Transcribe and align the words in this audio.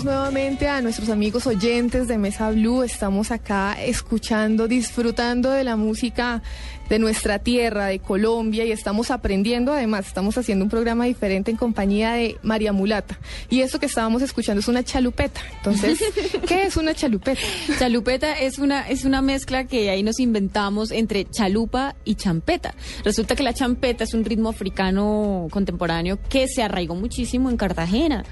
Saludamos 0.00 0.04
nuevamente 0.04 0.68
a 0.68 0.80
nuestros 0.80 1.10
amigos 1.10 1.46
oyentes 1.46 2.08
de 2.08 2.16
Mesa 2.16 2.50
Blue. 2.50 2.82
Estamos 2.82 3.30
acá 3.30 3.76
escuchando, 3.82 4.66
disfrutando 4.66 5.50
de 5.50 5.64
la 5.64 5.76
música 5.76 6.42
de 6.90 6.98
nuestra 6.98 7.38
tierra, 7.38 7.86
de 7.86 8.00
Colombia, 8.00 8.64
y 8.64 8.72
estamos 8.72 9.12
aprendiendo. 9.12 9.72
Además, 9.72 10.08
estamos 10.08 10.36
haciendo 10.36 10.64
un 10.64 10.70
programa 10.70 11.04
diferente 11.04 11.50
en 11.52 11.56
compañía 11.56 12.14
de 12.14 12.36
María 12.42 12.72
Mulata. 12.72 13.18
Y 13.48 13.60
esto 13.60 13.78
que 13.78 13.86
estábamos 13.86 14.22
escuchando 14.22 14.58
es 14.58 14.66
una 14.66 14.82
chalupeta. 14.82 15.40
Entonces, 15.58 16.02
¿qué 16.48 16.64
es 16.64 16.76
una 16.76 16.92
chalupeta? 16.92 17.40
Chalupeta 17.78 18.40
es 18.40 18.58
una, 18.58 18.88
es 18.88 19.04
una 19.04 19.22
mezcla 19.22 19.64
que 19.64 19.88
ahí 19.88 20.02
nos 20.02 20.18
inventamos 20.18 20.90
entre 20.90 21.30
chalupa 21.30 21.94
y 22.04 22.16
champeta. 22.16 22.74
Resulta 23.04 23.36
que 23.36 23.44
la 23.44 23.54
champeta 23.54 24.02
es 24.02 24.12
un 24.12 24.24
ritmo 24.24 24.48
africano 24.48 25.46
contemporáneo 25.50 26.18
que 26.28 26.48
se 26.48 26.62
arraigó 26.64 26.96
muchísimo 26.96 27.50
en 27.50 27.56
Cartagena. 27.56 28.24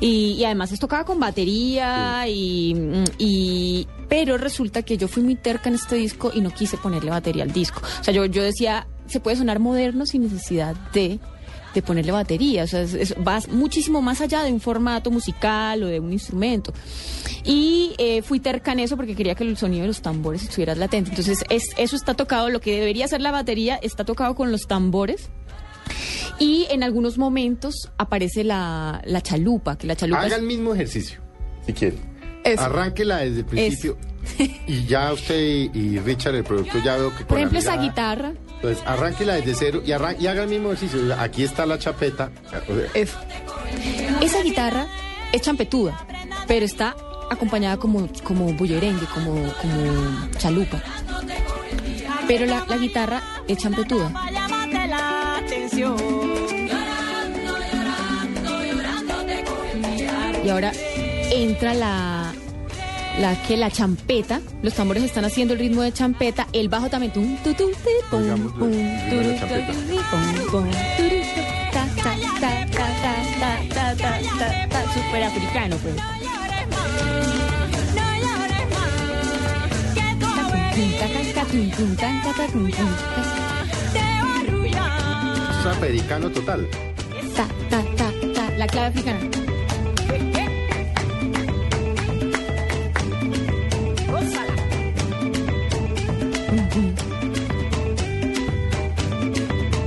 Y, 0.00 0.36
y 0.38 0.44
además 0.44 0.70
es 0.70 0.78
tocada 0.78 1.04
con 1.04 1.13
batería 1.20 2.26
y, 2.28 2.74
y- 3.18 3.86
Pero 4.08 4.36
resulta 4.38 4.82
que 4.82 4.96
yo 4.96 5.08
fui 5.08 5.22
muy 5.22 5.34
terca 5.36 5.68
en 5.68 5.74
este 5.76 5.96
disco 5.96 6.30
y 6.34 6.40
no 6.40 6.50
quise 6.50 6.76
ponerle 6.76 7.10
batería 7.10 7.42
al 7.42 7.52
disco. 7.52 7.80
O 8.00 8.04
sea, 8.04 8.12
yo, 8.14 8.24
yo 8.26 8.42
decía, 8.42 8.86
se 9.06 9.20
puede 9.20 9.36
sonar 9.36 9.58
moderno 9.60 10.06
sin 10.06 10.22
necesidad 10.22 10.74
de 10.92 11.18
de 11.74 11.82
ponerle 11.82 12.12
batería, 12.12 12.62
o 12.62 12.66
sea, 12.68 12.82
es, 12.82 12.94
es- 12.94 13.14
va 13.26 13.40
muchísimo 13.50 14.00
más 14.00 14.20
allá 14.20 14.44
de 14.44 14.52
un 14.52 14.60
formato 14.60 15.10
musical 15.10 15.82
o 15.82 15.86
de 15.88 15.98
un 15.98 16.12
instrumento. 16.12 16.72
Y 17.44 17.94
eh, 17.98 18.22
fui 18.22 18.38
terca 18.38 18.70
en 18.70 18.78
eso 18.78 18.94
porque 18.96 19.16
quería 19.16 19.34
que 19.34 19.42
el 19.42 19.56
sonido 19.56 19.82
de 19.82 19.88
los 19.88 20.00
tambores 20.00 20.44
estuviera 20.44 20.76
latente. 20.76 21.10
Entonces, 21.10 21.44
es, 21.50 21.70
eso 21.76 21.96
está 21.96 22.14
tocado, 22.14 22.48
lo 22.48 22.60
que 22.60 22.78
debería 22.78 23.08
ser 23.08 23.20
la 23.22 23.32
batería 23.32 23.74
está 23.82 24.04
tocado 24.04 24.36
con 24.36 24.52
los 24.52 24.68
tambores. 24.68 25.30
Y 26.38 26.66
en 26.70 26.82
algunos 26.82 27.16
momentos 27.18 27.90
aparece 27.98 28.44
la, 28.44 29.00
la 29.04 29.20
chalupa, 29.20 29.76
que 29.78 29.86
la 29.86 29.96
chalupa 29.96 30.18
Haga 30.20 30.28
es- 30.28 30.40
el 30.40 30.42
mismo 30.46 30.74
ejercicio, 30.74 31.20
si 31.66 31.72
quiere. 31.72 31.96
Eso. 32.44 32.62
Arránquela 32.62 33.18
desde 33.18 33.38
el 33.40 33.44
principio. 33.46 33.96
Y 34.66 34.84
ya 34.86 35.12
usted 35.12 35.38
y, 35.38 35.98
Richard, 36.00 36.34
el 36.34 36.44
productor, 36.44 36.82
ya 36.82 36.96
veo 36.96 37.14
que 37.14 37.24
por 37.24 37.38
ejemplo, 37.38 37.58
esa 37.58 37.76
guitarra. 37.76 38.32
Entonces, 38.56 38.82
arránquela 38.86 39.34
desde 39.34 39.54
cero 39.54 39.82
y, 39.84 39.90
arran- 39.92 40.16
y 40.18 40.26
haga 40.26 40.42
el 40.44 40.48
mismo 40.48 40.72
ejercicio. 40.72 41.14
Aquí 41.18 41.42
está 41.42 41.66
la 41.66 41.78
chapeta. 41.78 42.30
Eso. 42.94 43.18
Esa 44.22 44.42
guitarra 44.42 44.86
es 45.32 45.42
champetuda, 45.42 46.06
pero 46.46 46.64
está 46.64 46.96
acompañada 47.30 47.76
como, 47.78 48.08
como 48.22 48.52
bullerengue, 48.54 49.06
como, 49.12 49.34
como 49.60 50.28
chalupa. 50.38 50.82
Pero 52.26 52.46
la, 52.46 52.64
la 52.68 52.76
guitarra 52.78 53.22
es 53.46 53.58
champetuda. 53.58 54.10
y 60.44 60.50
ahora 60.50 60.72
entra 61.32 61.74
la, 61.74 62.32
la 63.20 63.42
que 63.42 63.56
la 63.56 63.70
champeta, 63.70 64.40
los 64.62 64.74
tambores 64.74 65.02
están 65.02 65.24
haciendo 65.24 65.54
el 65.54 65.60
ritmo 65.60 65.82
de 65.82 65.92
champeta, 65.92 66.46
el 66.52 66.68
bajo 66.68 66.90
también 66.90 67.12
tum 67.12 67.36
tum 67.42 67.54
tum 67.54 67.70
super 74.94 75.22
africano 75.22 75.76
pues. 75.82 75.96
Es 86.28 86.34
total. 86.34 86.68
Ta, 87.34 87.46
ta, 87.70 87.82
ta, 87.96 88.12
ta, 88.34 88.50
la 88.58 88.66
clave 88.66 88.86
africana. 88.88 89.43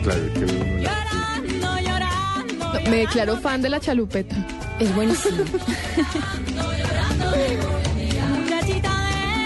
Claro, 0.04 0.34
que 0.34 0.46
Llorando, 0.82 1.80
llorando. 1.80 2.74
No, 2.74 2.90
me 2.90 2.98
declaro 2.98 3.38
fan 3.38 3.62
de 3.62 3.70
la 3.70 3.80
chalupeta. 3.80 4.36
Es 4.80 4.94
buenísimo. 4.96 5.44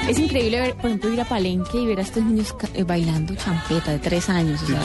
Es 0.07 0.19
increíble 0.19 0.59
ver, 0.59 0.73
por 0.75 0.87
ejemplo, 0.87 1.13
ir 1.13 1.21
a 1.21 1.25
Palenque 1.25 1.77
y 1.77 1.85
ver 1.85 1.99
a 1.99 2.01
estos 2.01 2.23
niños 2.23 2.53
eh, 2.73 2.83
bailando 2.83 3.33
champeta 3.35 3.91
de 3.91 3.99
tres 3.99 4.29
años. 4.29 4.61
o 4.61 4.65
sea, 4.65 4.81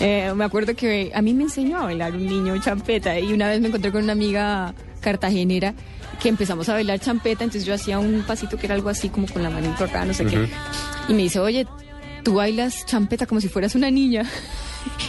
eh, 0.00 0.32
me 0.34 0.44
acuerdo 0.44 0.74
que 0.74 1.12
a 1.14 1.22
mí 1.22 1.32
me 1.32 1.44
enseñó 1.44 1.78
a 1.78 1.84
bailar 1.84 2.12
un 2.12 2.26
niño 2.26 2.58
champeta 2.60 3.16
y 3.20 3.32
una 3.32 3.48
vez 3.48 3.60
me 3.60 3.68
encontré 3.68 3.92
con 3.92 4.02
una 4.02 4.14
amiga 4.14 4.74
cartagenera 5.00 5.74
que 6.20 6.28
empezamos 6.28 6.68
a 6.68 6.74
bailar 6.74 7.00
champeta, 7.00 7.44
entonces 7.44 7.64
yo 7.66 7.74
hacía 7.74 7.98
un 7.98 8.22
pasito 8.26 8.56
que 8.56 8.66
era 8.66 8.74
algo 8.74 8.88
así 8.88 9.08
como 9.08 9.26
con 9.26 9.42
la 9.42 9.50
manito 9.50 9.84
acá, 9.84 10.04
no 10.04 10.14
sé 10.14 10.24
qué. 10.26 10.48
Y 11.08 11.12
me 11.14 11.22
dice, 11.22 11.38
oye, 11.40 11.66
tú 12.22 12.34
bailas 12.34 12.86
champeta 12.86 13.26
como 13.26 13.40
si 13.40 13.48
fueras 13.48 13.74
una 13.74 13.90
niña. 13.90 14.24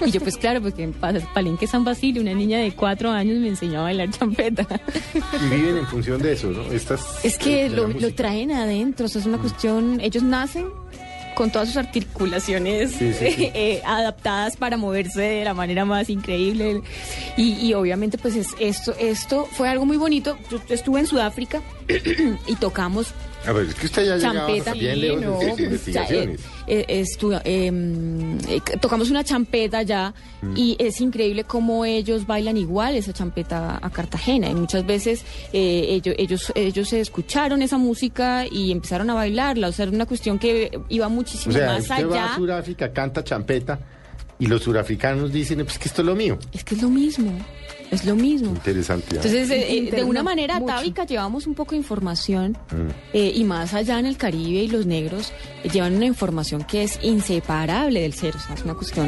Y 0.05 0.09
yo, 0.11 0.21
pues 0.21 0.37
claro, 0.37 0.61
porque 0.61 0.83
en 0.83 0.93
Pa- 0.93 1.11
Palenque 1.33 1.67
San 1.67 1.83
Basilio, 1.83 2.21
una 2.21 2.33
niña 2.33 2.59
de 2.59 2.71
cuatro 2.71 3.11
años 3.11 3.37
me 3.39 3.49
enseñó 3.49 3.81
a 3.81 3.83
bailar 3.83 4.09
champeta. 4.09 4.65
Y 5.51 5.53
viven 5.53 5.75
en 5.77 5.85
función 5.87 6.21
de 6.21 6.31
eso, 6.31 6.47
¿no? 6.49 6.61
Estas, 6.71 7.25
Es 7.25 7.37
que 7.37 7.69
lo, 7.69 7.89
lo 7.89 8.13
traen 8.13 8.51
adentro, 8.53 9.07
o 9.07 9.09
sea, 9.09 9.19
es 9.19 9.27
una 9.27 9.37
cuestión, 9.37 9.99
ellos 9.99 10.23
nacen 10.23 10.67
con 11.35 11.51
todas 11.51 11.67
sus 11.67 11.77
articulaciones 11.77 12.91
Sí, 12.91 13.13
sí, 13.13 13.31
sí. 13.31 13.51
eh, 13.53 13.81
adaptadas 13.85 14.57
para 14.57 14.77
moverse 14.77 15.21
de 15.21 15.45
la 15.45 15.53
manera 15.53 15.85
más 15.85 16.09
increíble. 16.09 16.81
Y, 17.37 17.53
y 17.65 17.73
obviamente 17.73 18.17
pues 18.17 18.35
es, 18.35 18.47
esto, 18.59 18.95
esto 18.99 19.47
fue 19.51 19.69
algo 19.69 19.85
muy 19.85 19.97
bonito. 19.97 20.37
Yo 20.49 20.59
estuve 20.69 21.01
en 21.01 21.07
Sudáfrica 21.07 21.61
y 22.47 22.55
tocamos 22.55 23.13
A 23.47 23.51
ver, 23.51 23.67
es 23.67 23.75
que 23.75 23.85
usted 23.85 24.05
ya 24.05 24.19
champeta. 24.19 24.73
bien 24.73 25.21
no, 25.21 25.39
eh, 27.45 27.71
eh, 28.47 28.61
tocamos 28.79 29.09
una 29.09 29.23
champeta 29.23 29.81
ya 29.83 30.13
Mm. 30.45 30.53
y 30.57 30.75
es 30.79 31.01
increíble 31.01 31.43
cómo 31.43 31.85
ellos 31.85 32.27
bailan 32.27 32.57
igual 32.57 32.95
esa 32.95 33.13
champeta 33.13 33.79
a 33.81 33.89
Cartagena 33.89 34.49
y 34.49 34.55
muchas 34.55 34.85
veces 34.85 35.25
eh, 35.53 35.87
ellos, 35.89 36.15
ellos 36.17 36.51
ellos 36.55 36.89
se 36.89 36.99
escucharon 36.99 37.61
esa 37.61 37.77
música 37.77 38.45
y 38.49 38.71
empezaron 38.71 39.09
a 39.09 39.13
bailarla 39.13 39.69
o 39.69 39.71
sea 39.71 39.83
era 39.83 39.95
una 39.95 40.05
cuestión 40.05 40.37
que 40.37 40.79
iba 40.89 41.07
O 41.07 41.09
muchísimo 41.09 41.53
sea, 41.53 41.67
más 41.67 41.81
usted 41.81 42.09
va 42.09 42.15
a 42.15 42.25
allá 42.25 42.35
Sudáfrica, 42.35 42.91
canta 42.91 43.23
champeta 43.23 43.79
y 44.39 44.47
los 44.47 44.63
surafricanos 44.63 45.31
dicen, 45.31 45.59
pues 45.65 45.77
que 45.79 45.87
esto 45.87 46.01
es 46.01 46.05
lo 46.07 46.15
mío. 46.15 46.37
es 46.53 46.63
que 46.63 46.75
es 46.75 46.81
lo 46.81 46.89
mismo 46.89 47.31
es 47.91 48.03
lo 48.03 48.15
mismo 48.15 48.49
Interesante. 48.49 49.05
¿ah? 49.11 49.15
Entonces, 49.17 49.49
eh, 49.51 49.77
eh, 49.87 49.91
de 49.91 50.03
una 50.03 50.23
manera 50.23 50.59
mucho. 50.59 50.73
atávica 50.73 51.05
llevamos 51.05 51.45
un 51.45 51.53
poco 51.53 51.71
de 51.71 51.77
información 51.77 52.57
Mm. 52.71 52.89
eh, 53.13 53.31
y 53.35 53.43
más 53.43 53.73
allá 53.75 53.99
en 53.99 54.07
el 54.07 54.17
Caribe 54.17 54.63
y 54.63 54.67
los 54.67 54.85
negros 54.87 55.31
eh, 55.63 55.69
llevan 55.69 55.95
una 55.95 56.05
información 56.07 56.63
que 56.63 56.83
es 56.83 56.99
inseparable 57.03 58.01
del 58.01 58.13
ser, 58.13 58.35
o 58.35 58.39
sea, 58.39 58.55
es 58.55 58.63
una 58.63 58.73
cuestión 58.73 59.07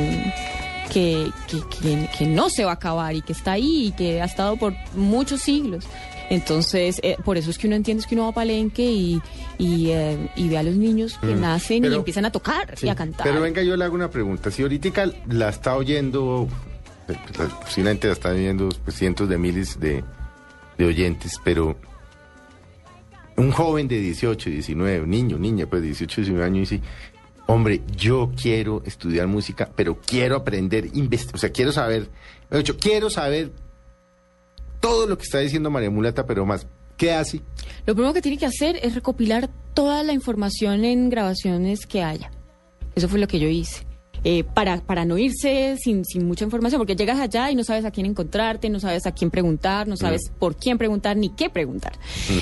que, 0.94 1.28
que, 1.50 1.58
que- 1.82 2.10
que 2.18 2.26
no 2.28 2.50
se 2.50 2.64
va 2.66 2.72
a 2.72 2.74
acabar 2.76 3.16
y 3.16 3.22
que 3.22 3.34
está 3.34 3.54
ahí 3.54 3.88
y 3.88 3.92
que 3.92 4.22
ha 4.22 4.26
estado 4.26 4.56
por 4.58 4.74
muchos 4.96 5.42
siglos. 5.42 5.84
Entonces, 6.30 7.00
eh, 7.04 7.16
por 7.24 7.38
eso 7.38 7.50
es 7.50 7.58
que 7.58 7.68
uno 7.68 7.76
entiende 7.76 8.02
es 8.02 8.08
que 8.08 8.16
uno 8.16 8.24
va 8.26 8.30
a 8.30 8.34
Palenque 8.34 8.84
y, 8.84 9.22
y, 9.58 9.92
eh, 9.92 10.30
y 10.36 10.50
ve 10.50 10.58
a 10.58 10.64
los 10.64 10.76
niños 10.76 11.18
que 11.22 11.34
nacen 11.36 11.86
y 11.86 11.90
Mm. 11.90 11.94
Empiezan 11.94 12.26
a 12.26 12.32
tocar 12.32 12.78
Sí, 12.78 12.86
y 12.88 12.90
a 12.90 12.96
cantar. 12.96 13.26
Pero 13.26 13.42
venga, 13.42 13.62
yo 13.64 13.78
le 13.78 13.86
hago 13.86 13.96
una 13.96 14.10
pregunta. 14.10 14.52
Si 14.52 14.62
ahorita 14.62 15.06
la 15.30 15.50
está 15.50 15.76
oyendo, 15.76 16.48
eh, 17.08 17.16
la- 17.38 17.48
posiblemente 17.60 18.08
la 18.08 18.14
están 18.14 18.34
oyendo 18.36 18.70
pues, 18.84 18.98
cientos 18.98 19.30
de 19.30 19.38
miles 19.38 19.80
de, 19.80 20.04
de 20.78 20.86
oyentes, 20.86 21.40
pero 21.44 21.78
un 23.38 23.52
joven 23.52 23.88
de 23.88 24.00
18, 24.00 24.50
19, 24.50 25.06
niño, 25.08 25.38
niña, 25.38 25.66
pues 25.68 25.82
18, 25.84 26.22
19 26.22 26.46
años, 26.46 26.70
dice, 26.70 26.84
hombre, 27.46 27.82
yo 27.96 28.32
quiero 28.40 28.82
estudiar 28.86 29.28
música, 29.28 29.70
pero 29.76 30.00
quiero 30.06 30.36
aprender, 30.36 30.90
o 31.34 31.38
sea, 31.38 31.52
quiero 31.52 31.72
saber, 31.72 32.10
quiero 32.80 33.10
saber 33.10 33.52
todo 34.80 35.08
lo 35.08 35.18
que 35.18 35.24
está 35.24 35.40
diciendo 35.40 35.70
María 35.70 35.90
Mulata, 35.90 36.26
pero 36.26 36.46
más, 36.46 36.68
¿qué 36.98 37.12
hace? 37.12 37.42
Lo 37.86 37.94
primero 37.94 38.14
que 38.14 38.22
tiene 38.22 38.38
que 38.38 38.46
hacer 38.46 38.80
es 38.82 38.96
recopilar 38.96 39.50
toda 39.74 40.04
la 40.04 40.14
información 40.14 40.86
en 40.86 41.10
grabaciones 41.10 41.86
que 41.86 42.04
haya. 42.04 42.32
Eso 42.96 43.08
fue 43.08 43.20
lo 43.20 43.28
que 43.28 43.40
yo 43.40 43.48
hice. 43.48 43.86
Eh, 44.24 44.44
para, 44.44 44.82
para 44.82 45.06
no 45.06 45.18
irse 45.18 45.78
sin, 45.82 46.04
sin 46.06 46.26
mucha 46.26 46.44
información, 46.44 46.80
porque 46.80 46.96
llegas 46.96 47.20
allá 47.20 47.52
y 47.52 47.56
no 47.56 47.64
sabes 47.64 47.86
a 47.86 47.92
quién 47.92 48.06
encontrarte, 48.06 48.70
no 48.70 48.80
sabes 48.80 49.06
a 49.06 49.12
quién 49.12 49.32
preguntar, 49.32 49.88
no 49.88 49.96
sabes 49.96 50.32
por 50.40 50.56
quién 50.56 50.78
preguntar 50.78 51.18
ni 51.18 51.30
qué 51.30 51.50
preguntar. 51.50 51.94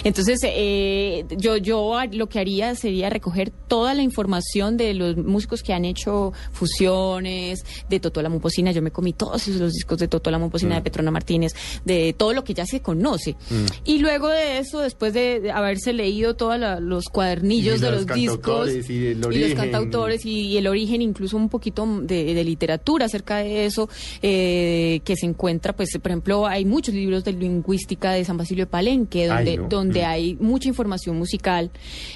Entonces, 0.03 0.39
eh, 0.43 1.25
yo, 1.37 1.57
yo 1.57 1.95
lo 2.11 2.27
que 2.27 2.39
haría 2.39 2.75
sería 2.75 3.09
recoger 3.09 3.51
toda 3.51 3.93
la 3.93 4.01
información 4.01 4.77
de 4.77 4.93
los 4.93 5.17
músicos 5.17 5.63
que 5.63 5.73
han 5.73 5.85
hecho 5.85 6.33
fusiones, 6.51 7.65
de 7.89 7.99
Totó 7.99 8.21
la 8.21 8.29
Momposina. 8.29 8.71
Yo 8.71 8.81
me 8.81 8.91
comí 8.91 9.13
todos 9.13 9.47
los 9.47 9.73
discos 9.73 9.99
de 9.99 10.07
Totó 10.07 10.31
la 10.31 10.39
Momposina, 10.39 10.75
de 10.75 10.81
Petrona 10.81 11.11
Martínez, 11.11 11.53
de 11.83 12.13
todo 12.13 12.33
lo 12.33 12.43
que 12.43 12.53
ya 12.53 12.65
se 12.65 12.81
conoce. 12.81 13.35
Y 13.83 13.99
luego 13.99 14.29
de 14.29 14.59
eso, 14.59 14.79
después 14.79 15.13
de, 15.13 15.51
haberse 15.53 15.93
leído 15.93 16.35
todos 16.35 16.59
los 16.81 17.05
cuadernillos 17.05 17.77
Y 17.77 17.81
de 17.81 17.91
los 17.91 18.05
los 18.05 18.15
discos 18.15 18.69
y 18.89 19.07
el 19.07 19.19
los 19.19 19.53
cantautores 19.53 20.25
y, 20.25 20.47
y 20.47 20.57
el 20.57 20.67
origen, 20.67 21.01
incluso 21.01 21.37
un 21.37 21.49
poquito 21.49 21.64
de, 21.71 22.33
de 22.33 22.43
literatura 22.43 23.05
acerca 23.05 23.37
de 23.37 23.65
eso, 23.65 23.89
eh, 24.21 25.01
que 25.03 25.15
se 25.15 25.25
encuentra, 25.25 25.73
pues, 25.75 25.89
por 26.01 26.11
ejemplo, 26.11 26.45
hay 26.47 26.65
muchos 26.65 26.93
libros 26.93 27.23
de 27.23 27.33
lingüística 27.33 28.11
de 28.11 28.23
San 28.25 28.37
Basilio 28.37 28.65
de 28.65 28.69
Palenque, 28.71 29.27
donde, 29.27 29.51
Ay, 29.51 29.57
no. 29.57 29.67
donde 29.69 30.01
Mm. 30.01 30.05
hay 30.05 30.35
mucha 30.39 30.67
información 30.67 31.17
musical. 31.17 31.71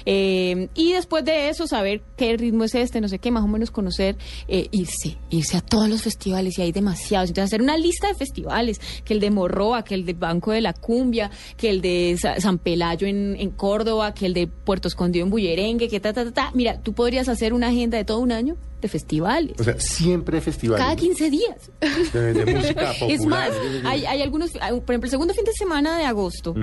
Eh, 0.06 0.68
y 0.74 0.92
después 0.92 1.24
de 1.24 1.48
eso, 1.48 1.66
saber 1.66 2.02
qué 2.16 2.36
ritmo 2.36 2.64
es 2.64 2.74
este, 2.74 3.00
no 3.00 3.08
sé 3.08 3.18
qué, 3.18 3.30
más 3.30 3.44
o 3.44 3.48
menos 3.48 3.70
conocer, 3.70 4.16
eh, 4.48 4.68
irse, 4.70 5.16
irse 5.30 5.56
a 5.56 5.60
todos 5.60 5.88
los 5.88 6.02
festivales, 6.02 6.58
y 6.58 6.62
hay 6.62 6.72
demasiados. 6.72 7.30
Entonces, 7.30 7.50
hacer 7.50 7.62
una 7.62 7.76
lista 7.76 8.08
de 8.08 8.14
festivales, 8.14 8.80
que 9.04 9.14
el 9.14 9.20
de 9.20 9.30
Morroa, 9.30 9.84
que 9.84 9.94
el 9.94 10.04
del 10.04 10.16
Banco 10.16 10.52
de 10.52 10.60
la 10.60 10.72
Cumbia, 10.72 11.30
que 11.56 11.70
el 11.70 11.80
de 11.80 12.16
Sa- 12.20 12.40
San 12.40 12.58
Pelayo 12.58 13.06
en, 13.06 13.36
en 13.38 13.50
Córdoba, 13.50 14.14
que 14.14 14.26
el 14.26 14.34
de 14.34 14.46
Puerto 14.46 14.88
Escondido 14.88 15.24
en 15.24 15.30
Bullerengue, 15.30 15.88
que 15.88 16.00
ta, 16.00 16.12
ta, 16.12 16.24
ta, 16.24 16.32
ta. 16.32 16.50
Mira, 16.54 16.80
tú 16.80 16.92
podrías 16.92 17.28
hacer 17.28 17.52
una 17.52 17.68
agenda 17.68 17.96
de 17.98 18.04
todo 18.04 18.18
un 18.18 18.32
año 18.32 18.56
de 18.80 18.88
festivales. 18.88 19.54
O 19.60 19.64
sea, 19.64 19.78
siempre 19.78 20.38
hay 20.38 20.42
festivales. 20.42 20.84
Cada 20.84 20.96
15 20.96 21.30
días. 21.30 21.70
de, 22.12 22.32
de 22.32 22.54
música 22.54 22.92
popular. 22.98 23.10
Es 23.10 23.26
más, 23.26 23.50
hay, 23.84 24.04
hay 24.06 24.22
algunos, 24.22 24.50
hay- 24.60 24.72
por 24.80 24.90
ejemplo, 24.92 25.06
el 25.06 25.10
segundo 25.10 25.34
fin 25.34 25.44
de 25.44 25.52
semana 25.52 25.98
de 25.98 26.04
agosto. 26.04 26.54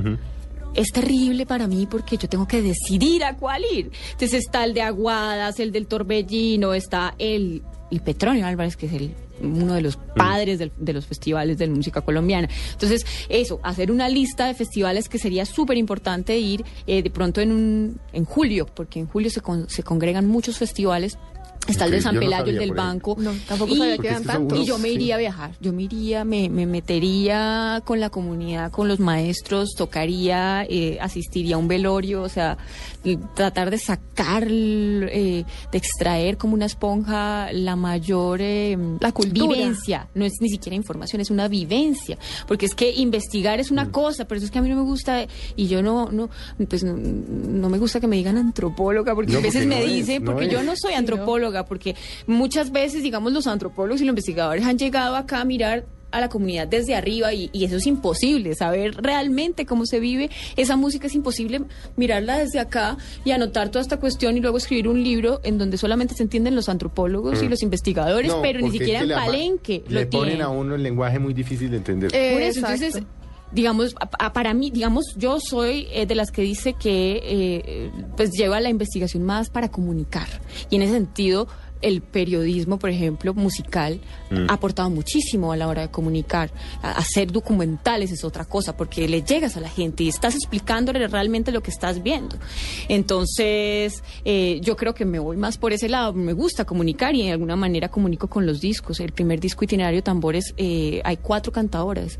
Es 0.74 0.88
terrible 0.92 1.46
para 1.48 1.66
mí 1.68 1.88
porque 1.90 2.18
yo 2.18 2.30
tengo 2.30 2.48
que 2.48 2.62
decidir 2.62 3.24
a 3.24 3.36
cuál 3.36 3.64
ir. 3.74 3.90
Entonces 4.12 4.34
está 4.46 4.64
el 4.64 4.74
de 4.74 4.82
Aguadas, 4.84 5.60
el 5.60 5.72
del 5.72 5.88
Torbellino, 5.88 6.74
está 6.74 7.16
el, 7.18 7.64
el 7.90 8.02
Petronio 8.02 8.46
Álvarez, 8.46 8.76
que 8.78 8.86
es 8.86 8.94
el, 8.94 9.16
uno 9.42 9.74
de 9.74 9.82
los 9.82 9.98
padres 10.16 10.60
del- 10.60 10.72
de 10.78 10.94
los 10.94 11.08
festivales 11.08 11.58
de 11.58 11.68
música 11.68 12.02
colombiana. 12.02 12.48
Entonces, 12.74 13.06
eso, 13.28 13.60
hacer 13.64 13.92
una 13.92 14.08
lista 14.08 14.46
de 14.46 14.54
festivales 14.54 15.10
que 15.10 15.18
sería 15.18 15.46
súper 15.46 15.78
importante 15.78 16.38
ir 16.38 16.64
eh, 16.86 17.02
de 17.02 17.10
pronto 17.10 17.42
en, 17.42 17.52
un, 17.54 18.00
en 18.14 18.26
julio, 18.26 18.68
porque 18.68 19.00
en 19.00 19.08
julio 19.08 19.32
se, 19.32 19.42
con- 19.42 19.68
se 19.70 19.82
congregan 19.82 20.28
muchos 20.28 20.58
festivales. 20.60 21.18
Está 21.68 21.86
el 21.86 21.92
de 21.92 22.02
San 22.02 22.16
Pelayo, 22.18 22.46
el 22.46 22.58
del 22.60 22.72
banco. 22.74 23.16
No, 23.20 23.32
tampoco 23.48 23.74
Y- 23.74 23.78
sabía 23.78 23.98
que 23.98 24.08
eran 24.08 24.24
tantos. 24.24 24.60
y 24.60 24.66
yo 24.66 24.78
me 24.78 24.90
Sí. 24.90 24.96
iría 24.96 25.16
a 25.16 25.18
viajar, 25.18 25.52
yo 25.60 25.74
me 25.74 25.84
iría, 25.84 26.24
me, 26.24 26.50
me 26.50 26.66
metería 26.66 27.82
con 27.86 28.00
la 28.00 28.10
comunidad, 28.10 28.72
con 28.72 28.88
los 28.88 29.00
maestros, 29.00 29.70
tocaría, 29.78 30.66
eh, 30.70 30.98
asistiría 31.02 31.56
a 31.56 31.58
un 31.60 31.68
velorio, 31.68 32.22
o 32.24 32.30
sea, 32.30 32.58
tratar 33.36 33.70
de 33.72 33.78
sacar, 33.78 34.46
eh, 34.50 35.46
de 35.72 35.78
extraer 35.78 36.38
como 36.38 36.54
una 36.54 36.66
esponja 36.66 37.52
la 37.54 37.76
mayor 37.76 38.40
eh, 38.42 38.78
La 39.00 39.12
cultura. 39.12 39.48
vivencia. 39.56 40.08
No 40.14 40.26
es 40.26 40.34
ni 40.42 40.50
siquiera 40.50 40.76
información, 40.76 41.22
es 41.22 41.30
una 41.32 41.48
vivencia. 41.48 42.18
Porque 42.48 42.66
es 42.66 42.76
que 42.76 42.92
investigar 42.92 43.60
es 43.60 43.72
una 43.72 43.86
Mm. 43.86 43.92
cosa, 43.92 44.26
pero 44.26 44.38
eso 44.38 44.46
es 44.46 44.52
que 44.52 44.60
a 44.60 44.62
mí 44.62 44.70
no 44.70 44.76
me 44.76 44.82
gusta, 44.82 45.26
y 45.56 45.68
yo 45.68 45.82
no, 45.82 46.12
no, 46.12 46.30
pues 46.70 46.84
no, 46.84 46.94
no 46.98 47.70
me 47.70 47.78
gusta 47.78 48.00
que 48.00 48.08
me 48.08 48.16
digan 48.18 48.38
antropóloga, 48.38 49.16
porque 49.16 49.32
No, 49.34 49.40
a 49.40 49.42
veces 49.42 49.64
porque 49.66 49.76
me 49.76 49.86
dicen, 49.86 50.24
no 50.24 50.32
porque 50.34 50.50
yo 50.50 50.64
no 50.64 50.74
soy 50.76 50.94
antropóloga, 50.94 51.57
porque 51.66 51.96
muchas 52.26 52.72
veces, 52.72 53.04
digamos, 53.04 53.34
los 53.34 53.48
antropólogos 53.48 54.02
y 54.02 54.06
los 54.06 54.12
investigadores 54.12 54.66
han 54.66 54.78
llegado 54.78 55.16
acá 55.16 55.42
a 55.42 55.46
mirar 55.46 55.86
a 56.10 56.22
la 56.22 56.30
comunidad 56.30 56.70
desde 56.70 56.96
arriba 56.96 57.34
y, 57.34 57.50
y 57.52 57.66
eso 57.66 57.76
es 57.76 57.86
imposible, 57.86 58.56
saber 58.56 58.96
realmente 58.96 59.66
cómo 59.66 59.86
se 59.86 60.00
vive 60.00 60.30
esa 60.56 60.78
música 60.78 61.08
es 61.08 61.16
imposible 61.16 61.60
mirarla 61.98 62.38
desde 62.38 62.60
acá 62.60 62.98
y 63.26 63.32
anotar 63.32 63.70
toda 63.72 63.82
esta 63.82 64.00
cuestión 64.00 64.38
y 64.38 64.40
luego 64.40 64.58
escribir 64.58 64.88
un 64.88 65.04
libro 65.04 65.42
en 65.44 65.58
donde 65.58 65.78
solamente 65.78 66.16
se 66.16 66.24
entienden 66.24 66.56
los 66.56 66.70
antropólogos 66.70 67.44
y 67.44 67.50
los 67.50 67.62
investigadores, 67.62 68.32
Mm. 68.32 68.36
No, 68.38 68.42
pero 68.42 68.62
ni 68.62 68.72
siquiera 68.72 69.00
es 69.02 69.10
en 69.10 69.16
Palenque 69.16 69.84
Le 69.90 70.06
lo 70.06 70.10
ponen 70.10 70.28
tienen. 70.30 70.42
a 70.46 70.50
uno 70.50 70.76
el 70.76 70.84
lenguaje 70.84 71.20
muy 71.20 71.34
difícil 71.34 71.72
de 71.72 71.78
entender. 71.78 72.10
Eh, 72.16 72.32
Por 72.32 72.42
eso, 72.42 72.60
entonces, 72.60 73.04
digamos, 73.52 73.96
para 74.34 74.54
mí, 74.54 74.72
digamos, 74.72 75.06
yo 75.18 75.40
soy 75.40 75.88
eh, 75.92 76.06
de 76.06 76.16
las 76.16 76.32
que 76.32 76.42
dice 76.42 76.74
que 76.74 77.22
eh, 77.24 77.92
pues 78.16 78.32
lleva 78.32 78.60
la 78.60 78.70
investigación 78.70 79.24
más 79.24 79.50
para 79.50 79.70
comunicar. 79.70 80.28
Y 80.70 80.76
en 80.76 80.82
ese 80.84 80.94
sentido, 80.94 81.48
el 81.80 82.02
periodismo, 82.02 82.80
por 82.80 82.90
ejemplo, 82.90 83.36
musical, 83.36 84.02
ha 84.50 84.54
aportado 84.54 84.90
muchísimo 84.90 85.52
a 85.52 85.58
la 85.58 85.68
hora 85.68 85.84
de 85.84 85.92
comunicar. 85.92 86.50
A- 86.82 86.94
hacer 86.94 87.32
documentales 87.32 88.12
es 88.12 88.24
otra 88.24 88.46
cosa, 88.46 88.76
porque 88.76 89.08
le 89.08 89.22
llegas 89.22 89.58
a 89.58 89.62
la 89.62 89.70
gente 89.70 90.04
y 90.04 90.08
estás 90.10 90.34
explicándole 90.34 91.08
realmente 91.08 91.52
lo 91.52 91.62
que 91.62 91.70
estás 91.70 92.02
viendo. 92.02 92.36
Entonces, 93.02 94.04
eh, 94.26 94.60
yo 94.64 94.76
creo 94.76 94.94
que 94.96 95.06
me 95.06 95.20
voy 95.20 95.38
más 95.38 95.58
por 95.60 95.72
ese 95.72 95.88
lado. 95.88 96.14
Me 96.14 96.34
gusta 96.34 96.66
comunicar 96.66 97.16
y 97.16 97.24
de 97.28 97.32
alguna 97.32 97.56
manera 97.56 97.90
comunico 97.90 98.28
con 98.28 98.46
los 98.46 98.60
discos. 98.60 99.00
El 99.00 99.12
primer 99.14 99.40
disco 99.40 99.64
itinerario 99.64 100.02
Tambores, 100.04 100.54
eh, 100.58 101.00
hay 101.04 101.18
cuatro 101.18 101.52
cantadoras. 101.52 102.18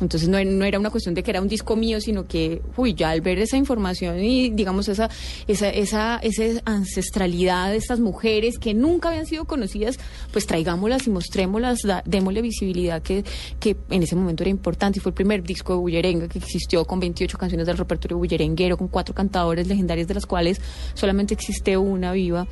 Entonces 0.00 0.28
no, 0.28 0.42
no 0.42 0.64
era 0.64 0.78
una 0.78 0.90
cuestión 0.90 1.14
de 1.14 1.22
que 1.22 1.30
era 1.30 1.40
un 1.40 1.48
disco 1.48 1.76
mío, 1.76 2.00
sino 2.00 2.26
que, 2.26 2.62
uy, 2.76 2.94
ya 2.94 3.10
al 3.10 3.20
ver 3.20 3.38
esa 3.38 3.56
información 3.56 4.22
y 4.22 4.50
digamos 4.50 4.88
esa, 4.88 5.10
esa, 5.46 5.70
esa, 5.70 6.16
esa 6.18 6.62
ancestralidad 6.64 7.70
de 7.70 7.76
estas 7.76 8.00
mujeres 8.00 8.58
que 8.58 8.74
nunca 8.74 9.10
habían 9.10 9.26
sido 9.26 9.44
conocidas, 9.44 9.98
pues 10.32 10.46
traigámoslas 10.46 11.06
y 11.06 11.10
mostrémoslas, 11.10 11.80
démosle 12.04 12.42
visibilidad 12.42 13.02
que, 13.02 13.24
que 13.58 13.76
en 13.90 14.02
ese 14.02 14.16
momento 14.16 14.42
era 14.42 14.50
importante. 14.50 14.98
Y 14.98 15.00
fue 15.00 15.10
el 15.10 15.14
primer 15.14 15.42
disco 15.42 15.74
de 15.74 15.78
Bullerenga 15.80 16.28
que 16.28 16.38
existió 16.38 16.84
con 16.84 17.00
28 17.00 17.38
canciones 17.38 17.66
del 17.66 17.78
repertorio 17.78 18.18
bullerenguero, 18.18 18.76
con 18.76 18.88
cuatro 18.88 19.14
cantadores 19.14 19.66
legendarios 19.66 20.08
de 20.08 20.14
las 20.14 20.26
cuales 20.26 20.60
solamente 20.94 21.34
existe 21.34 21.76
una 21.76 22.12
viva. 22.12 22.46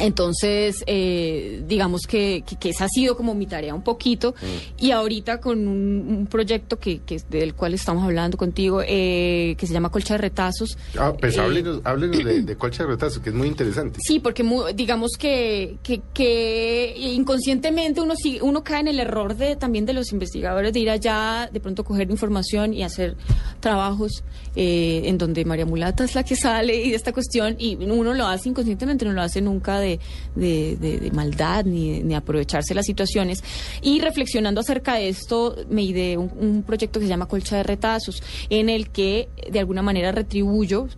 Entonces, 0.00 0.82
eh, 0.86 1.62
digamos 1.66 2.02
que, 2.02 2.42
que, 2.46 2.56
que 2.56 2.70
esa 2.70 2.84
ha 2.84 2.88
sido 2.88 3.16
como 3.16 3.34
mi 3.34 3.46
tarea 3.46 3.74
un 3.74 3.82
poquito. 3.82 4.34
Y 4.78 4.90
ahorita 4.90 5.40
con 5.40 5.66
un, 5.68 6.06
un 6.18 6.26
proyecto 6.26 6.78
que, 6.78 7.00
que 7.00 7.20
del 7.28 7.54
cual 7.54 7.74
estamos 7.74 8.04
hablando 8.04 8.36
contigo, 8.36 8.82
eh, 8.86 9.54
que 9.58 9.66
se 9.66 9.72
llama 9.72 9.90
Colcha 9.90 10.14
de 10.14 10.18
Retazos. 10.18 10.76
Ah, 10.98 11.12
pues 11.18 11.36
Eh, 11.36 11.40
háblenos, 11.40 11.80
háblenos 11.84 12.24
de, 12.24 12.42
de 12.42 12.56
Colcha 12.56 12.84
de 12.84 12.90
Retazo, 12.90 13.20
que 13.22 13.30
es 13.30 13.34
muy 13.34 13.48
interesante. 13.48 13.98
Sí, 14.02 14.20
porque 14.20 14.42
mu- 14.42 14.64
digamos 14.74 15.12
que, 15.18 15.76
que, 15.82 16.00
que 16.14 16.94
inconscientemente 17.14 18.00
uno 18.00 18.14
sigue- 18.16 18.40
uno 18.42 18.62
cae 18.64 18.80
en 18.80 18.88
el 18.88 19.00
error 19.00 19.36
de 19.36 19.56
también 19.56 19.86
de 19.86 19.92
los 19.92 20.12
investigadores 20.12 20.72
de 20.72 20.80
ir 20.80 20.90
allá, 20.90 21.48
de 21.52 21.60
pronto 21.60 21.84
coger 21.84 22.10
información 22.10 22.72
y 22.72 22.82
hacer 22.82 23.16
trabajos 23.60 24.22
eh, 24.56 25.02
en 25.04 25.18
donde 25.18 25.44
María 25.44 25.66
Mulata 25.66 26.04
es 26.04 26.14
la 26.14 26.22
que 26.22 26.36
sale 26.36 26.76
y 26.84 26.90
de 26.90 26.96
esta 26.96 27.12
cuestión 27.12 27.56
y 27.58 27.76
uno 27.76 28.14
lo 28.14 28.26
hace 28.26 28.48
inconscientemente, 28.48 29.04
no 29.04 29.12
lo 29.12 29.22
hace 29.22 29.40
nunca 29.40 29.78
de, 29.80 29.89
de, 30.34 31.10
maldad 31.12 31.64
ni, 31.64 32.14
aprovecharse 32.14 32.74
las 32.74 32.86
situaciones. 32.86 33.42
Y 33.82 34.00
reflexionando 34.00 34.60
acerca 34.60 34.94
de 34.94 35.08
esto, 35.08 35.56
me 35.68 35.82
ideé 35.82 36.18
un, 36.18 36.62
proyecto 36.66 37.00
que 37.00 37.06
se 37.06 37.10
llama 37.10 37.26
Colcha 37.26 37.56
de 37.56 37.62
Retazos, 37.62 38.22
en 38.50 38.68
el 38.68 38.90
que 38.90 39.28
de 39.50 39.58
alguna 39.58 39.82
manera 39.82 40.12
retribuyo 40.12 40.88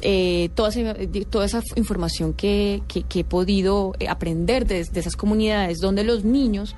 eh, 0.00 0.50
toda, 0.54 0.68
esa, 0.68 0.94
toda 1.28 1.44
esa 1.44 1.60
información 1.74 2.32
que, 2.32 2.82
he 2.94 3.24
podido 3.24 3.94
eh, 3.98 4.08
aprender 4.08 4.64
de, 4.66 4.84
de 4.84 5.00
esas 5.00 5.16
comunidades 5.16 5.78
donde 5.78 6.04
los 6.04 6.24
niños 6.24 6.76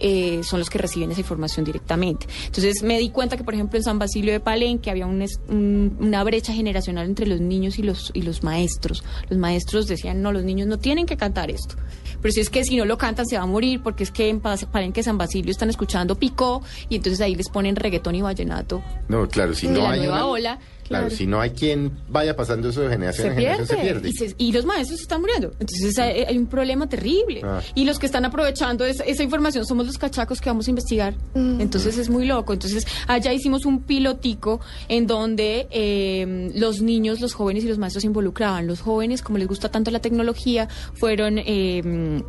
eh, 0.00 0.40
son 0.42 0.58
los 0.58 0.70
que 0.70 0.78
reciben 0.78 1.10
esa 1.10 1.20
información 1.20 1.64
directamente. 1.64 2.26
Entonces 2.46 2.82
me 2.82 2.98
di 2.98 3.10
cuenta 3.10 3.36
que, 3.36 3.44
por 3.44 3.54
ejemplo, 3.54 3.76
en 3.78 3.82
San 3.84 3.98
Basilio 3.98 4.32
de 4.32 4.40
Palenque 4.40 4.90
había 4.90 5.06
un 5.06 5.16
un- 5.48 5.96
una 5.98 6.22
brecha 6.24 6.52
generacional 6.52 7.06
entre 7.06 7.26
los 7.26 7.40
niños 7.40 7.78
y 7.78 7.82
los, 7.82 8.10
y 8.14 8.22
los 8.22 8.42
maestros. 8.42 9.02
Los 9.28 9.38
maestros 9.38 9.86
decían, 9.86 10.20
no, 10.22 10.30
los 10.32 10.44
niños 10.44 10.66
no 10.68 10.78
tienen 10.78 11.06
que 11.06 11.16
cantar 11.16 11.50
esto. 11.50 11.76
Pero 12.20 12.32
si 12.32 12.40
es 12.40 12.50
que 12.50 12.64
si 12.64 12.76
no 12.76 12.84
lo 12.84 12.98
cantan 12.98 13.26
se 13.26 13.36
va 13.36 13.42
a 13.44 13.46
morir, 13.46 13.82
porque 13.82 14.04
es 14.04 14.10
que 14.10 14.28
en 14.28 14.40
Pa- 14.40 14.56
Palenque, 14.56 15.02
San 15.02 15.18
Basilio 15.18 15.50
están 15.50 15.70
escuchando 15.70 16.16
picó 16.18 16.62
y 16.88 16.96
entonces 16.96 17.20
ahí 17.20 17.34
les 17.34 17.48
ponen 17.48 17.76
reggaetón 17.76 18.14
y 18.14 18.22
vallenato. 18.22 18.82
No, 19.08 19.26
claro, 19.28 19.54
si 19.54 19.66
De 19.66 19.72
no 19.74 19.80
la 19.82 19.90
hay 19.90 19.98
nueva 20.00 20.16
una- 20.16 20.26
ola, 20.26 20.58
Claro, 20.86 21.06
claro. 21.06 21.16
si 21.16 21.26
no 21.26 21.40
hay 21.40 21.50
quien 21.50 21.92
vaya 22.08 22.36
pasando 22.36 22.68
eso 22.68 22.82
de 22.82 22.88
generación 22.90 23.28
se 23.28 23.32
en 23.32 23.38
generación, 23.38 23.66
pierde, 23.66 23.76
se 23.76 23.82
pierde. 23.82 24.08
Y, 24.08 24.12
se- 24.12 24.34
y 24.38 24.52
los 24.52 24.64
maestros 24.64 24.98
se 24.98 25.02
están 25.02 25.20
muriendo. 25.20 25.52
Entonces 25.58 25.98
hay, 25.98 26.22
hay 26.22 26.38
un 26.38 26.46
problema 26.46 26.88
terrible. 26.88 27.40
Ah. 27.44 27.60
Y 27.74 27.84
los 27.84 27.98
que 27.98 28.06
están 28.06 28.24
aprovechando 28.24 28.84
es- 28.84 29.02
esa 29.06 29.22
información 29.22 29.64
somos 29.66 29.86
los 29.86 29.98
cachacos 29.98 30.40
que 30.40 30.48
vamos 30.50 30.66
a 30.66 30.70
investigar. 30.70 31.14
Entonces 31.34 31.98
es 31.98 32.08
muy 32.10 32.26
loco. 32.26 32.52
Entonces 32.52 32.86
allá 33.06 33.32
hicimos 33.32 33.64
un 33.66 33.82
pilotico 33.82 34.60
en 34.88 35.06
donde 35.06 35.66
eh, 35.70 36.50
los 36.54 36.80
niños, 36.82 37.20
los 37.20 37.34
jóvenes 37.34 37.64
y 37.64 37.68
los 37.68 37.78
maestros 37.78 38.02
se 38.02 38.06
involucraban. 38.08 38.66
Los 38.66 38.80
jóvenes, 38.80 39.22
como 39.22 39.38
les 39.38 39.48
gusta 39.48 39.70
tanto 39.70 39.90
la 39.90 40.00
tecnología, 40.00 40.68
fueron... 40.94 41.38
eh, 41.38 42.22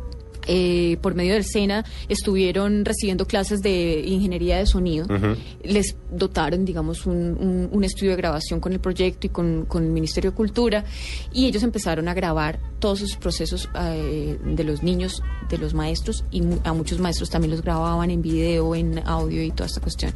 eh, 0.48 0.96
por 1.02 1.14
medio 1.14 1.34
del 1.34 1.44
SENA 1.44 1.84
estuvieron 2.08 2.84
recibiendo 2.84 3.26
clases 3.26 3.60
de 3.60 4.00
ingeniería 4.06 4.56
de 4.58 4.66
sonido. 4.66 5.06
Les 5.62 5.94
dotaron, 6.10 6.64
digamos, 6.64 7.06
un, 7.06 7.16
un- 7.38 7.68
un 7.70 7.84
estudio 7.84 8.10
de 8.12 8.16
grabación 8.16 8.58
con 8.60 8.72
el 8.72 8.80
proyecto 8.80 9.26
y 9.26 9.30
con, 9.30 9.66
con 9.66 9.84
el 9.84 9.90
Ministerio 9.90 10.30
de 10.30 10.36
Cultura 10.36 10.84
y 11.32 11.46
ellos 11.46 11.62
empezaron 11.62 12.08
a 12.08 12.14
grabar 12.14 12.58
todos 12.80 13.00
sus 13.00 13.16
procesos 13.16 13.68
eh, 13.78 14.38
de 14.42 14.64
los 14.64 14.82
niños, 14.82 15.22
de 15.50 15.58
los 15.58 15.74
maestros 15.74 16.24
y 16.30 16.40
mu- 16.42 16.58
a 16.64 16.72
muchos 16.72 16.98
maestros 16.98 17.28
también 17.30 17.50
los 17.50 17.62
grababan 17.62 18.10
en 18.10 18.22
video, 18.22 18.74
en 18.74 19.00
audio 19.06 19.42
y 19.42 19.50
toda 19.50 19.66
esta 19.66 19.80
cuestión. 19.80 20.12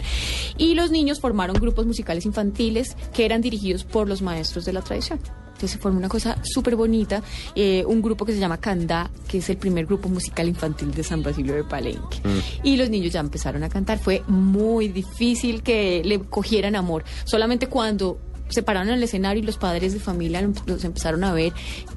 Y 0.57 0.75
los 0.75 0.91
niños 0.91 1.21
formaron 1.21 1.57
grupos 1.57 1.87
musicales 1.87 2.25
infantiles 2.25 2.97
que 3.13 3.25
eran 3.25 3.41
dirigidos 3.43 3.85
por 3.85 4.09
los 4.09 4.23
maestros 4.23 4.65
de 4.65 4.73
la 4.73 4.81
tradición. 4.81 5.21
Entonces 5.63 5.77
se 5.77 5.79
formó 5.79 5.99
una 5.99 6.09
cosa 6.09 6.37
súper 6.43 6.75
bonita, 6.75 7.23
eh, 7.55 7.85
un 7.87 8.03
grupo 8.03 8.25
que 8.27 8.33
se 8.33 8.41
llama 8.41 8.57
Candá, 8.59 9.09
que 9.29 9.39
es 9.39 9.49
el 9.49 9.59
primer 9.59 9.87
grupo 9.87 10.09
musical 10.09 10.49
infantil 10.49 10.91
de 10.93 11.05
San 11.05 11.23
Basilio 11.23 11.55
de 11.55 11.63
Palenque. 11.63 12.19
Y 12.65 12.77
los 12.77 12.91
niños 12.91 13.13
ya 13.13 13.21
empezaron 13.21 13.63
a 13.63 13.69
cantar. 13.69 14.01
Fue 14.01 14.25
muy 14.27 14.89
difícil 14.89 15.63
que 15.63 16.03
le 16.05 16.19
cogieran 16.19 16.75
amor. 16.75 17.05
Solamente 17.25 17.69
cuando 17.69 18.19
se 18.49 18.65
pararon 18.65 18.89
en 18.89 18.95
el 18.95 19.03
escenario 19.05 19.41
y 19.41 19.47
los 19.47 19.57
padres 19.57 19.93
de 19.95 20.01
familia 20.01 20.43
los- 20.67 20.83
empezaron 20.85 21.23
a 21.23 21.33
ver, 21.33 21.53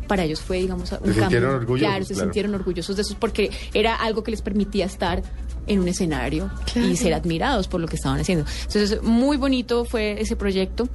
para 0.08 0.24
ellos 0.26 0.42
fue, 0.42 0.60
digamos, 0.60 0.92
un 0.92 1.00
Se 1.00 1.20
sintieron 1.20 1.50
cambio. 1.50 1.50
orgullosos, 1.58 1.88
Claro, 1.90 2.06
se 2.06 2.14
claro. 2.14 2.28
sintieron 2.28 2.54
orgullosos 2.54 2.96
de 2.96 3.02
eso 3.02 3.16
porque 3.20 3.50
era 3.74 3.96
algo 3.96 4.24
que 4.24 4.30
les 4.30 4.44
permitía 4.44 4.86
estar 4.86 5.24
en 5.66 5.80
un 5.80 5.88
escenario 5.88 6.52
y 6.76 6.96
ser 6.98 7.16
admirados 7.16 7.68
por 7.68 7.82
lo 7.82 7.88
que 7.88 7.96
estaban 7.96 8.20
haciendo. 8.20 8.46
Entonces, 8.68 9.02
muy 9.02 9.38
bonito 9.38 9.84
fue 9.86 10.22
ese 10.22 10.36
proyecto 10.36 10.88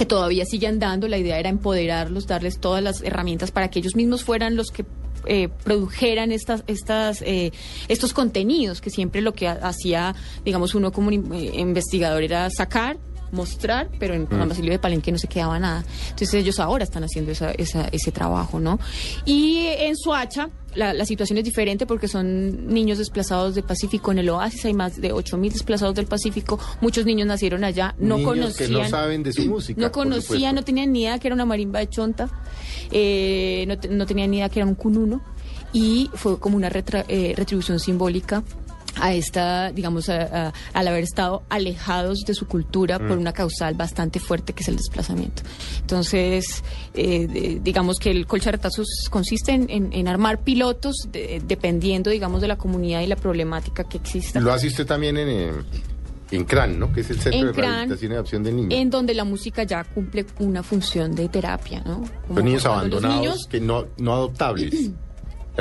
que 0.00 0.06
todavía 0.06 0.46
sigue 0.46 0.66
andando. 0.66 1.08
La 1.08 1.18
idea 1.18 1.38
era 1.38 1.50
empoderarlos, 1.50 2.26
darles 2.26 2.58
todas 2.58 2.82
las 2.82 3.02
herramientas 3.02 3.50
para 3.50 3.68
que 3.68 3.80
ellos 3.80 3.94
mismos 3.94 4.24
fueran 4.24 4.56
los 4.56 4.70
que 4.70 4.86
eh, 5.26 5.50
produjeran 5.62 6.32
estas, 6.32 6.64
estas, 6.68 7.20
eh, 7.20 7.52
estos 7.88 8.14
contenidos, 8.14 8.80
que 8.80 8.88
siempre 8.88 9.20
lo 9.20 9.34
que 9.34 9.46
ha- 9.46 9.60
hacía, 9.62 10.14
digamos, 10.42 10.74
uno 10.74 10.90
como 10.90 11.08
un 11.08 11.34
eh, 11.34 11.50
investigador 11.60 12.22
era 12.22 12.48
sacar 12.48 12.96
mostrar, 13.32 13.88
pero 13.98 14.14
en 14.14 14.28
San 14.28 14.48
Basilio 14.48 14.72
de 14.72 14.78
Palenque 14.78 15.12
no 15.12 15.18
se 15.18 15.28
quedaba 15.28 15.58
nada. 15.58 15.84
Entonces 16.04 16.34
ellos 16.34 16.58
ahora 16.60 16.84
están 16.84 17.04
haciendo 17.04 17.30
esa, 17.32 17.50
esa- 17.52 17.88
ese 17.92 18.10
trabajo, 18.12 18.58
¿no? 18.60 18.78
Y 19.24 19.66
en 19.78 19.96
Suacha 19.96 20.50
la, 20.74 20.94
la 20.94 21.04
situación 21.04 21.36
es 21.38 21.44
diferente 21.44 21.84
porque 21.84 22.06
son 22.06 22.68
niños 22.72 22.98
desplazados 22.98 23.56
del 23.56 23.64
Pacífico. 23.64 24.12
En 24.12 24.18
el 24.18 24.28
Oasis 24.30 24.64
hay 24.66 24.74
más 24.74 25.00
de 25.00 25.12
8.000 25.12 25.50
desplazados 25.52 25.94
del 25.96 26.06
Pacífico. 26.06 26.60
Muchos 26.80 27.04
niños 27.06 27.26
nacieron 27.26 27.64
allá, 27.64 27.94
no 27.98 28.16
Niños 28.18 28.30
conocían. 28.34 28.68
que 28.68 28.74
no 28.78 28.88
saben 28.88 29.22
de 29.24 29.32
su 29.32 29.42
música. 29.46 29.80
No 29.80 29.90
conocían, 29.90 30.54
no 30.54 30.62
tenían 30.62 30.92
ni 30.92 31.02
idea 31.02 31.18
que 31.18 31.26
era 31.28 31.34
una 31.34 31.44
marimba 31.44 31.80
de 31.80 31.88
chonta, 31.88 32.28
eh, 32.90 33.64
no, 33.66 33.76
no 33.96 34.06
tenían 34.06 34.30
ni 34.30 34.38
idea 34.38 34.48
que 34.48 34.60
era 34.60 34.66
un 34.68 34.74
cununo 34.74 35.22
y 35.72 36.10
fue 36.14 36.38
como 36.38 36.56
una 36.56 36.68
retra- 36.68 37.04
eh, 37.08 37.32
retribución 37.36 37.78
simbólica 37.78 38.42
a 38.96 39.14
esta, 39.14 39.70
digamos, 39.72 40.08
a- 40.08 40.48
a- 40.48 40.52
al 40.72 40.88
haber 40.88 41.04
estado 41.04 41.42
alejados 41.48 42.20
de 42.26 42.34
su 42.34 42.46
cultura 42.46 42.98
por 42.98 43.16
Mm. 43.16 43.20
una 43.20 43.32
causal 43.32 43.74
bastante 43.74 44.18
fuerte 44.20 44.52
que 44.52 44.62
es 44.62 44.68
el 44.68 44.76
desplazamiento. 44.76 45.42
Entonces, 45.80 46.62
eh, 46.94 47.26
de- 47.26 47.60
digamos 47.62 47.98
que 47.98 48.10
el 48.10 48.26
colcharetazos 48.26 48.86
consiste 49.10 49.52
en, 49.52 49.68
en- 49.70 49.92
en 49.92 50.08
armar 50.08 50.42
pilotos 50.42 50.94
de- 51.10 51.42
dependiendo, 51.46 52.10
digamos, 52.10 52.40
de 52.40 52.48
la 52.48 52.56
comunidad 52.58 53.00
y 53.02 53.06
la 53.06 53.16
problemática 53.16 53.84
que 53.84 53.98
exista. 53.98 54.40
Lo 54.40 54.52
hace 54.52 54.66
usted 54.68 54.86
también 54.86 55.16
en, 55.18 55.28
eh, 55.28 55.52
en 56.32 56.44
CRAN, 56.44 56.78
¿no? 56.78 56.92
Que 56.92 57.00
es 57.00 57.10
el 57.10 57.20
Centro 57.20 57.40
En 57.40 57.46
de 57.48 57.52
CRAN, 57.52 57.70
Rehabilitación 57.70 58.12
y 58.12 58.14
Adopción 58.14 58.42
del 58.44 58.56
Niño. 58.56 58.68
en 58.76 58.90
donde 58.90 59.14
la 59.14 59.24
música 59.24 59.64
ya 59.64 59.82
cumple 59.84 60.26
una 60.38 60.62
función 60.62 61.14
de 61.14 61.28
terapia, 61.28 61.80
¿no? 61.84 62.02
Como 62.26 62.36
Los 62.36 62.44
niños 62.44 62.64
los 62.64 62.72
abandonados, 62.72 63.16
niños- 63.20 63.46
que 63.50 63.60
no, 63.60 63.86
no 63.98 64.12
adoptables. 64.14 64.90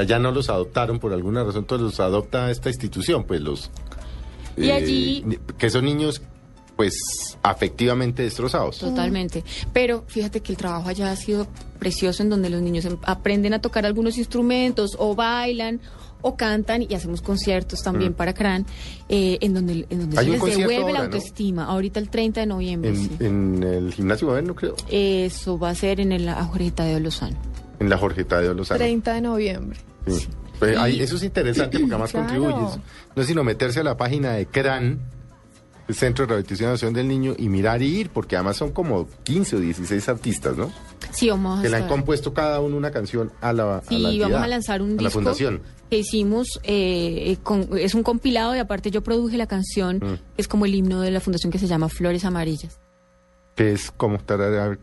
Ya 0.08 0.20
no 0.20 0.32
los 0.32 0.50
adoptaron 0.50 1.00
por 1.00 1.12
alguna 1.14 1.44
razón, 1.44 1.62
entonces 1.64 1.84
los 1.86 2.00
adopta 2.00 2.50
esta 2.52 2.70
institución, 2.70 3.24
pues 3.26 3.42
los... 3.42 3.70
eh, 4.56 4.66
Y 4.66 4.72
allí- 4.72 5.24
ni- 5.26 5.38
Que 5.58 5.70
son 5.70 5.86
niños, 5.86 6.22
pues, 6.76 6.94
afectivamente 7.44 8.24
destrozados. 8.24 8.78
Totalmente. 8.80 9.44
Pero 9.74 10.04
fíjate 10.08 10.42
que 10.42 10.54
el 10.54 10.58
trabajo 10.58 10.88
allá 10.90 11.12
ha 11.12 11.16
sido 11.16 11.48
precioso 11.80 12.24
en 12.24 12.30
donde 12.30 12.50
los 12.50 12.62
niños 12.62 12.86
em- 12.86 12.98
aprenden 13.04 13.54
a 13.54 13.62
tocar 13.62 13.86
algunos 13.86 14.18
instrumentos 14.18 14.92
o 14.98 15.16
bailan 15.16 15.82
o 16.22 16.36
cantan 16.36 16.82
y 16.88 16.94
hacemos 16.96 17.22
conciertos 17.22 17.82
también 17.82 18.14
para 18.14 18.34
CRAN 18.34 18.66
eh, 19.08 19.38
en 19.40 19.54
donde, 19.54 19.86
en 19.90 20.00
donde 20.00 20.16
Mm. 20.18 20.20
Hay 20.20 20.26
se 20.26 20.32
les 20.48 20.58
devuelve 20.58 20.92
la 20.94 21.00
autoestima. 21.06 21.64
Ahorita 21.66 22.00
el 22.02 22.10
30 22.10 22.42
de 22.42 22.46
noviembre. 22.46 22.90
En, 22.92 22.96
sí. 22.98 23.10
en 23.22 23.64
el 23.64 23.94
gimnasio 23.94 24.28
moderno, 24.28 24.54
creo. 24.54 24.76
Eso 24.90 25.58
va 25.58 25.70
a 25.70 25.76
ser 25.76 26.02
en 26.02 26.12
el 26.12 26.30
Jorge 26.30 26.72
Tadeo 26.72 27.00
Lozano. 27.00 27.38
En 27.80 27.90
la 27.90 27.98
Jorge 27.98 28.24
Tadeo 28.26 28.54
Lozano. 28.54 28.78
30 28.80 29.14
de 29.14 29.22
noviembre. 29.22 29.80
Sí. 30.08 30.28
Pues, 30.60 30.78
ahí- 30.78 31.00
eso 31.02 31.16
es 31.16 31.24
interesante 31.24 31.80
porque 31.80 31.94
además 31.94 32.12
Claro. 32.12 32.28
contribuye. 32.28 32.82
No 33.16 33.22
es 33.22 33.28
sino 33.28 33.44
meterse 33.44 33.80
a 33.80 33.84
la 33.84 33.96
página 33.96 34.34
de 34.34 34.46
CRAN, 34.46 35.00
el 35.88 35.96
Centro 35.96 36.26
de 36.28 36.34
Rehabilitación 36.36 36.94
del 36.94 37.08
Niño, 37.08 37.34
y 37.38 37.48
mirar 37.50 37.82
y 37.82 37.88
ir, 38.00 38.10
porque 38.10 38.36
además 38.36 38.58
son 38.58 38.72
como 38.72 39.08
15 39.24 39.56
o 39.56 39.60
16 39.60 40.08
artistas, 40.10 40.58
¿no? 40.58 40.72
Sí, 41.12 41.30
vamos 41.30 41.60
a 41.60 41.62
Que 41.64 41.70
le 41.70 41.78
han 41.78 41.88
compuesto 41.88 42.34
cada 42.34 42.60
uno 42.60 42.76
una 42.78 42.92
canción 42.92 43.32
a 43.42 43.54
la, 43.54 43.78
a 43.78 43.82
Sí, 43.84 43.98
la 43.98 44.28
vamos 44.28 44.42
a 44.44 44.48
lanzar 44.48 44.82
un 44.82 44.90
a 44.90 44.92
disco 44.92 45.04
la 45.06 45.10
fundación. 45.10 45.62
que 45.90 45.98
hicimos, 46.00 46.60
eh, 46.64 47.38
con- 47.42 47.70
es 47.80 47.96
un 47.96 48.04
compilado 48.04 48.56
y 48.56 48.60
aparte 48.60 48.92
yo 48.92 49.02
produje 49.02 49.38
la 49.38 49.48
canción, 49.48 49.96
Mm. 49.98 50.16
que 50.36 50.42
es 50.42 50.48
como 50.48 50.66
el 50.66 50.76
himno 50.76 51.00
de 51.02 51.10
la 51.12 51.22
fundación 51.22 51.52
que 51.52 51.58
se 51.58 51.68
llama 51.68 51.88
Flores 51.90 52.26
Amarillas. 52.26 52.80
Que 53.56 53.72
es 53.72 53.90
como 53.92 54.18
tarara- 54.20 54.78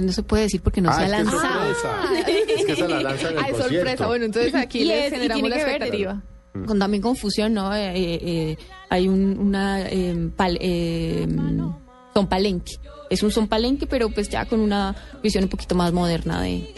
no 0.00 0.12
se 0.12 0.22
puede 0.22 0.44
decir 0.44 0.60
porque 0.62 0.80
no 0.80 0.90
Ah, 0.90 0.94
se 0.94 1.02
ha 1.02 1.06
es 1.06 1.12
que 1.12 1.18
es 1.20 1.24
lanzado. 1.32 1.74
sorpresa. 1.74 2.24
Es 2.56 2.64
que 2.66 2.72
esa 2.72 2.88
la 2.88 3.00
lanza 3.02 3.28
en 3.30 3.38
el 3.38 3.44
Ay, 3.44 3.50
concierto. 3.52 3.74
sorpresa. 3.76 4.06
Bueno, 4.06 4.24
entonces 4.26 4.54
aquí 4.54 4.80
Y 4.80 4.84
les 4.84 5.04
es- 5.06 5.12
generamos 5.12 5.48
la 5.50 5.56
ver, 5.56 5.66
expectativa. 5.68 6.22
Con 6.66 6.78
también 6.78 7.02
confusión, 7.02 7.52
¿no? 7.54 7.74
Eh, 7.74 7.92
eh, 7.96 8.18
eh, 8.22 8.56
hay 8.88 9.08
un, 9.08 9.38
una 9.38 9.88
em, 9.88 10.30
pal- 10.30 10.58
em, 10.60 11.72
son 12.14 12.26
palenque. 12.28 12.74
Es 13.10 13.22
un 13.24 13.30
son 13.32 13.48
palenque, 13.48 13.86
pero 13.86 14.08
pues 14.08 14.28
ya 14.28 14.44
con 14.46 14.60
una 14.60 14.94
visión 15.22 15.44
un 15.44 15.50
poquito 15.50 15.74
más 15.74 15.92
moderna 15.92 16.40
de, 16.42 16.72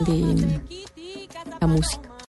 de 0.00 0.60
la 1.60 1.66
música. 1.66 2.08